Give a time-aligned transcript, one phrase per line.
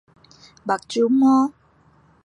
[0.67, 1.53] 目睭膜